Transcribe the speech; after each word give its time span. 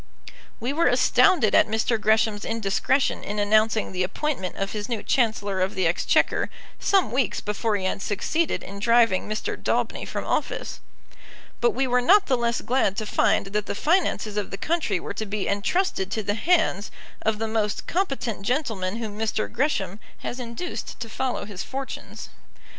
We 0.59 0.73
were 0.73 0.87
astounded 0.87 1.53
at 1.53 1.67
Mr. 1.67 2.01
Gresham's 2.01 2.43
indiscretion 2.43 3.23
in 3.23 3.37
announcing 3.37 3.91
the 3.91 4.01
appointment 4.01 4.55
of 4.55 4.71
his 4.71 4.89
new 4.89 5.03
Chancellor 5.03 5.61
of 5.61 5.75
the 5.75 5.85
Exchequer 5.85 6.49
some 6.79 7.11
weeks 7.11 7.39
before 7.39 7.75
he 7.75 7.85
had 7.85 8.01
succeeded 8.01 8.63
in 8.63 8.79
driving 8.79 9.29
Mr. 9.29 9.55
Daubeny 9.55 10.05
from 10.07 10.25
office; 10.25 10.79
but 11.59 11.75
we 11.75 11.85
were 11.85 12.01
not 12.01 12.25
the 12.25 12.35
less 12.35 12.61
glad 12.61 12.97
to 12.97 13.05
find 13.05 13.53
that 13.53 13.67
the 13.67 13.75
finances 13.75 14.37
of 14.37 14.49
the 14.49 14.57
country 14.57 14.99
were 14.99 15.13
to 15.13 15.25
be 15.27 15.47
entrusted 15.47 16.09
to 16.09 16.23
the 16.23 16.33
hands 16.33 16.89
of 17.21 17.37
the 17.37 17.47
most 17.47 17.85
competent 17.85 18.41
gentleman 18.41 18.95
whom 18.95 19.19
Mr. 19.19 19.51
Gresham 19.51 19.99
has 20.23 20.39
induced 20.39 20.99
to 20.99 21.09
follow 21.09 21.45
his 21.45 21.61
fortunes. 21.61 22.29